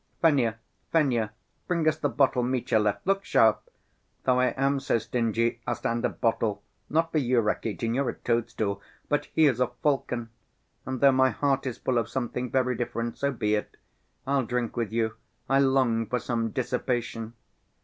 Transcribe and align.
Fenya, 0.19 0.55
Fenya, 0.91 1.31
bring 1.67 1.87
us 1.87 1.95
the 1.99 2.09
bottle 2.09 2.41
Mitya 2.41 2.79
left! 2.79 3.05
Look 3.05 3.23
sharp! 3.23 3.69
Though 4.23 4.39
I 4.39 4.47
am 4.57 4.79
so 4.79 4.97
stingy, 4.97 5.61
I'll 5.67 5.75
stand 5.75 6.03
a 6.03 6.09
bottle, 6.09 6.63
not 6.89 7.11
for 7.11 7.19
you, 7.19 7.39
Rakitin, 7.39 7.93
you're 7.93 8.09
a 8.09 8.15
toadstool, 8.15 8.81
but 9.09 9.25
he 9.25 9.45
is 9.45 9.59
a 9.59 9.67
falcon! 9.83 10.29
And 10.87 11.01
though 11.01 11.11
my 11.11 11.29
heart 11.29 11.67
is 11.67 11.77
full 11.77 11.99
of 11.99 12.09
something 12.09 12.49
very 12.49 12.75
different, 12.75 13.19
so 13.19 13.31
be 13.31 13.53
it, 13.53 13.77
I'll 14.25 14.43
drink 14.43 14.75
with 14.75 14.91
you. 14.91 15.17
I 15.47 15.59
long 15.59 16.07
for 16.07 16.17
some 16.17 16.49
dissipation." 16.49 17.33